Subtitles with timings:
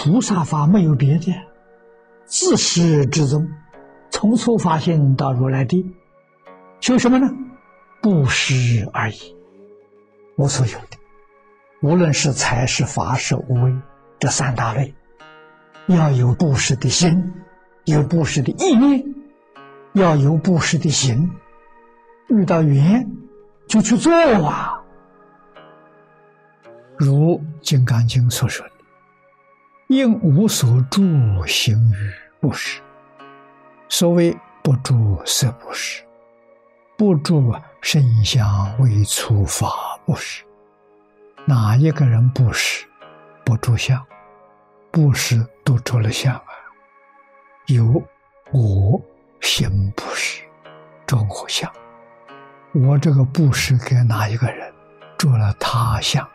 [0.00, 1.34] 菩萨法没有别的，
[2.24, 3.48] 自始至终，
[4.10, 5.84] 从初发心到如来地，
[6.78, 7.28] 修什么呢？
[8.00, 9.36] 布施而已，
[10.36, 10.96] 无所有的。
[11.82, 13.76] 无论是财是法是无为
[14.20, 14.94] 这三大类，
[15.88, 17.34] 要有布施的心，
[17.84, 19.04] 有布施的意念，
[19.94, 21.28] 要有布施的行。
[22.28, 23.04] 遇到缘
[23.66, 24.12] 就去做
[24.46, 24.80] 啊！
[26.96, 28.72] 如《金刚经》所说的
[29.88, 31.02] ：“应无所住
[31.46, 32.80] 行于布施。”
[33.90, 36.04] 所谓不住色布施，
[36.96, 40.44] 不住声香味触法布施。
[41.46, 42.86] 哪一个人布施
[43.44, 44.04] 不住相？
[44.90, 46.44] 布施都住了相啊！
[47.66, 48.02] 有
[48.50, 49.00] 我
[49.40, 50.42] 行布施，
[51.06, 51.70] 着我相。
[52.74, 54.70] 我这个布施给哪一个人，
[55.16, 56.28] 着了他相。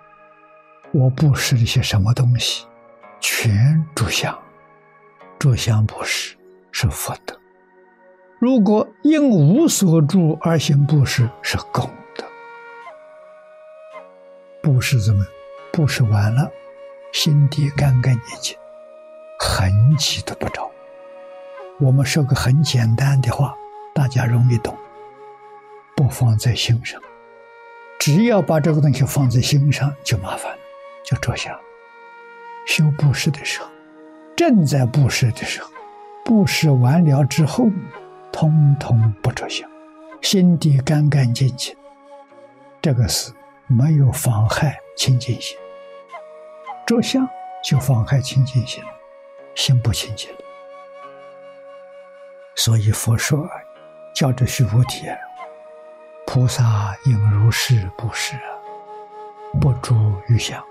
[0.91, 2.65] 我布施一些什么东西，
[3.23, 4.37] 全着相。
[5.39, 6.35] 着相布施
[6.73, 7.39] 是福德。
[8.37, 12.25] 如果因无所住而行布施，是功德。
[14.61, 15.25] 布施怎么？
[15.71, 16.51] 布施完了，
[17.13, 18.57] 心地干干净净，
[19.39, 20.69] 痕迹都不着。
[21.79, 23.55] 我们说个很简单的话，
[23.95, 24.77] 大家容易懂。
[25.95, 27.01] 不放在心上，
[27.99, 30.59] 只要把这个东西放在心上，就麻烦了，
[31.05, 31.57] 就着相。
[32.65, 33.69] 修布施的时候，
[34.35, 35.69] 正在布施的时候，
[36.25, 37.65] 布施完了之后，
[38.31, 39.69] 通通不着相，
[40.21, 41.75] 心地干干净净，
[42.81, 43.31] 这个是
[43.67, 45.57] 没有妨害清净心。
[46.85, 47.27] 着相
[47.63, 48.83] 就妨害清净心，
[49.55, 50.37] 心不清净了。
[52.55, 53.49] 所以佛说，
[54.15, 55.07] 叫这须菩提。
[56.25, 58.35] 菩萨应如是布施，
[59.59, 59.93] 不住
[60.27, 60.63] 于相。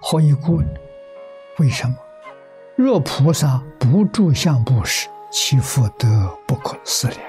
[0.00, 0.62] 何以故？
[1.58, 1.96] 为什么？
[2.76, 7.20] 若菩萨不住相布施，其福德不可思量。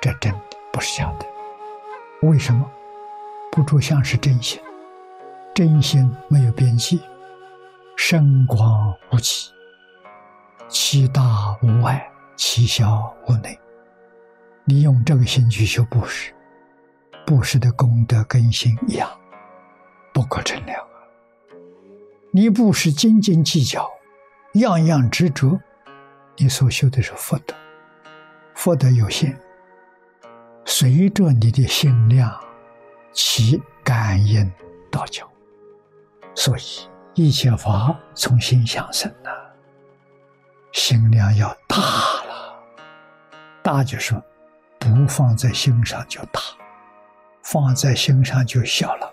[0.00, 0.38] 这真的
[0.72, 1.26] 不是假的。
[2.22, 2.68] 为什么？
[3.52, 4.60] 不住相是真心，
[5.54, 7.00] 真心没有边际，
[7.96, 9.50] 深广无际，
[10.68, 12.06] 其大无外，
[12.36, 13.58] 其小无内。
[14.64, 16.34] 你用这个心去修布施，
[17.24, 19.08] 布施的功德跟心一样，
[20.12, 20.85] 不可称量！
[22.36, 23.90] 你不是斤斤计较，
[24.56, 25.58] 样样执着，
[26.36, 27.54] 你所修的是福德，
[28.54, 29.34] 福德有限，
[30.66, 32.30] 随着你的心量，
[33.10, 34.52] 其感应
[34.90, 35.26] 道交。
[36.34, 36.60] 所以
[37.14, 39.30] 一切法从心想生呐，
[40.74, 42.62] 心量要大了，
[43.62, 44.22] 大就说。
[44.78, 46.40] 不放在心上就大，
[47.42, 49.10] 放在心上就小了。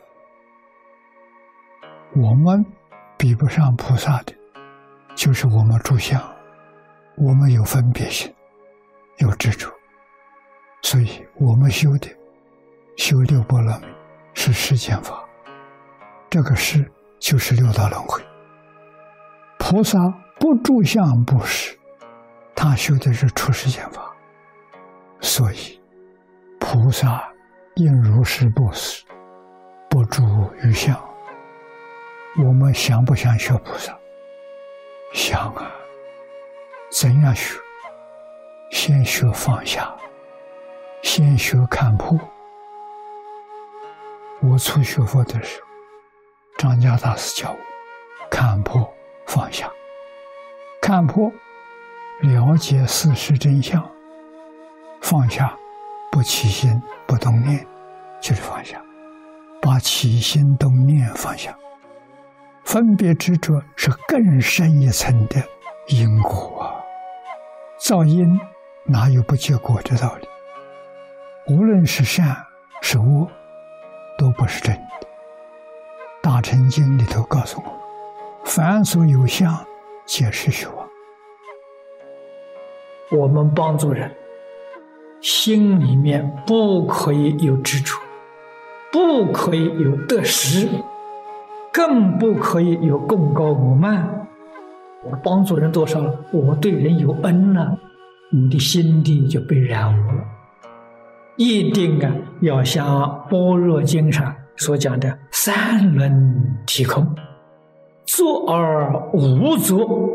[2.16, 2.64] 我们
[3.24, 4.36] 比不上菩萨的，
[5.16, 6.22] 就是我们住相，
[7.16, 8.30] 我们有分别心，
[9.20, 9.72] 有执着，
[10.82, 12.10] 所以我们修的
[12.98, 13.86] 修六波罗蜜
[14.34, 15.24] 是世间法，
[16.30, 16.86] 这个世
[17.18, 18.22] 就是六道轮回。
[19.58, 19.98] 菩萨
[20.38, 21.80] 不住相不施，
[22.54, 24.14] 他修的是出世间法。
[25.22, 25.82] 所以，
[26.60, 27.24] 菩萨
[27.76, 29.02] 应如是布施，
[29.90, 30.22] 不住
[30.62, 30.94] 于相。
[32.36, 33.96] 我们想不想学菩萨？
[35.14, 35.72] 想啊！
[36.92, 37.60] 怎样学？
[38.72, 39.96] 先学放下，
[41.04, 42.20] 先学看破。
[44.42, 45.68] 我初学佛的时候，
[46.58, 47.58] 张家大师教我
[48.32, 48.92] 看破
[49.28, 49.72] 放下，
[50.82, 51.32] 看破，
[52.22, 53.88] 了解事实真相。
[55.02, 55.56] 放下，
[56.12, 57.64] 不起心不动念，
[58.20, 58.80] 就是放下；
[59.62, 61.56] 把起心动念放下，
[62.74, 65.36] 分别执着是更深一层的
[65.90, 66.74] 因果啊！
[67.78, 68.28] 造因
[68.84, 70.28] 哪有不结果的道理？
[71.54, 72.36] 无论是善
[72.82, 73.28] 是恶，
[74.18, 75.08] 都不是真的。
[76.24, 77.72] 大乘经里头告诉我：
[78.44, 79.56] 凡所有相，
[80.08, 80.90] 皆是虚妄。
[83.12, 84.12] 我们帮助人。
[85.22, 87.96] 心里面不可以有执着，
[88.92, 90.68] 不可以有得失，
[91.74, 94.28] 更不可以有功高我慢。
[95.04, 96.16] 我帮助人多少了？
[96.32, 97.78] 我对人有恩了，
[98.32, 100.24] 你的心地就被染污了。
[101.36, 102.88] 一定啊，要像
[103.28, 107.06] 《般若经》上所讲的“三轮体空，
[108.06, 110.12] 做而无作”。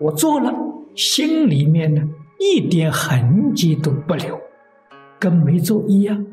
[0.00, 0.52] 我做了，
[0.96, 2.02] 心里面呢？
[2.40, 4.38] 一点痕迹都不留，
[5.20, 6.26] 跟没做一样，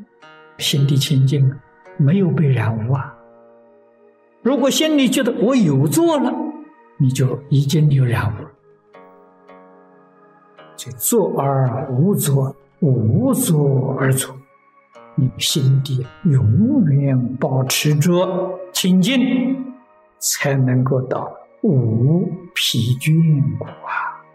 [0.57, 1.49] 心地清净，
[1.95, 3.15] 没有被染污啊。
[4.41, 6.33] 如果心里觉得我有做了，
[6.97, 8.51] 你就已经有染污了。
[10.75, 14.35] 就做而无做，无做而做，
[15.13, 19.63] 你心底永远保持着清净，
[20.17, 24.25] 才能够到无疲倦苦啊！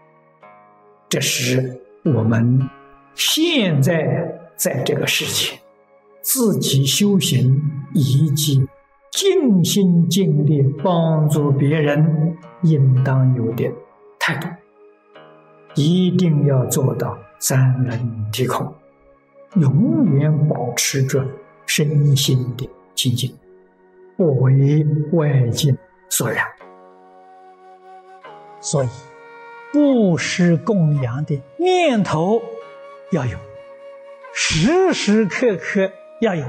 [1.09, 2.69] 这是我们
[3.13, 5.59] 现在在这个世界
[6.21, 7.61] 自己修行
[7.93, 8.65] 以及
[9.17, 13.67] 尽心尽力帮助别人，应当有的
[14.19, 14.47] 态度。
[15.73, 17.99] 一定要做到三轮
[18.31, 18.71] 体空，
[19.55, 21.25] 永远保持着
[21.65, 23.35] 身心的清净，
[24.15, 25.75] 不为外境
[26.09, 26.45] 所染。
[28.61, 28.87] 所以，
[29.73, 32.39] 布施供养的念头
[33.11, 33.35] 要有，
[34.31, 35.91] 时时刻刻
[36.21, 36.45] 要有，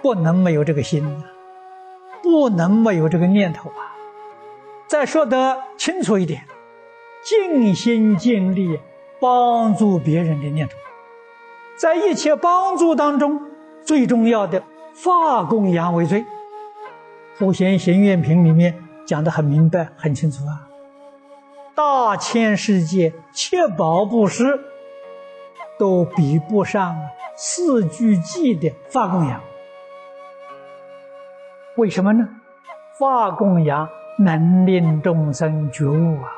[0.00, 1.04] 不能没有这个心，
[2.22, 3.96] 不能没有这个念头啊。
[4.86, 6.44] 再说得清楚一点。
[7.22, 8.80] 尽心尽力
[9.20, 10.74] 帮助别人的念头，
[11.76, 13.42] 在一切帮助当中，
[13.84, 14.62] 最重要的
[14.94, 16.24] 发供养为最。
[17.36, 20.66] 普贤行愿品里面讲的很明白、很清楚啊。
[21.74, 24.58] 大千世界七宝布施
[25.78, 26.96] 都比不上
[27.36, 29.42] 四句偈的发供养。
[31.80, 32.28] 为什么呢？
[32.98, 33.88] 法供养
[34.18, 36.28] 能令众生觉悟啊。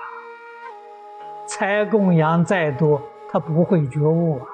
[1.49, 4.47] 财供养再多，他不会觉悟啊，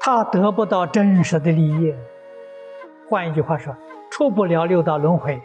[0.00, 1.94] 他得不到真实的利益。
[3.08, 3.72] 换一句话说，
[4.10, 5.40] 出不了六道轮回，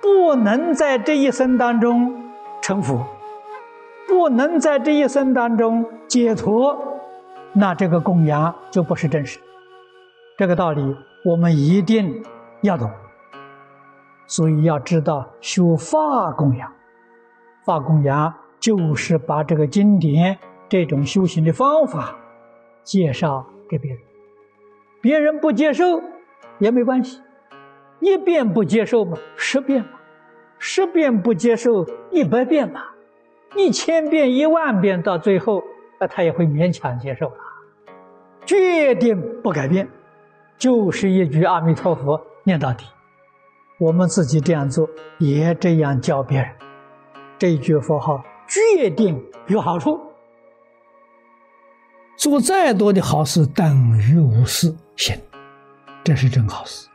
[0.00, 2.30] 不能在这一生当中
[2.62, 3.04] 成佛，
[4.06, 6.78] 不能在这一生当中解脱，
[7.52, 9.40] 那这个供养就不是真实。
[10.36, 12.22] 这个道理我们一定
[12.62, 12.88] 要懂，
[14.28, 16.72] 所以要知道修法供养，
[17.64, 18.32] 法供养。
[18.60, 20.36] 就是把这个经典
[20.68, 22.18] 这种修行的方法
[22.82, 24.00] 介绍给别人，
[25.00, 26.02] 别人不接受
[26.58, 27.22] 也没关系，
[28.00, 29.90] 一遍不接受嘛，十遍嘛，
[30.58, 32.82] 十遍不接受一百遍嘛，
[33.54, 35.62] 一千遍一万遍，到最后
[36.00, 37.36] 啊，他也会勉强接受了，
[38.44, 39.88] 决定不改变，
[40.56, 42.84] 就是一句阿弥陀佛念到底。
[43.78, 44.88] 我们自己这样做，
[45.18, 46.50] 也这样教别人，
[47.38, 48.22] 这一句佛号。
[48.48, 50.00] 决定有好处，
[52.16, 55.20] 做再多的好事等于无事行，
[56.02, 56.88] 这是真好事。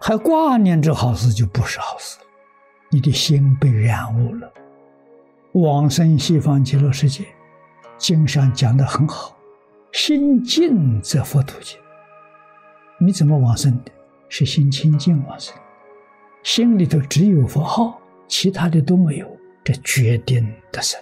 [0.00, 2.16] 还挂念这好事就不是好事，
[2.90, 4.52] 你的心被染污了。
[5.54, 7.24] 往生西方极乐世界，
[7.98, 9.36] 经上讲的很好，
[9.90, 11.76] 心静则佛土净。
[12.98, 13.92] 你怎么往生的？
[14.28, 15.54] 是心清净往生，
[16.42, 19.36] 心里头只有佛号，其他的都没有。
[19.64, 21.00] 这决定的生。